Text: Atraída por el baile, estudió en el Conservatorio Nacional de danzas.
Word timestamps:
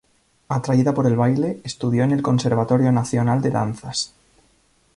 Atraída 0.57 0.93
por 0.95 1.05
el 1.05 1.15
baile, 1.15 1.61
estudió 1.63 2.03
en 2.03 2.09
el 2.11 2.23
Conservatorio 2.23 2.91
Nacional 2.91 3.39
de 3.43 3.51
danzas. 3.51 4.15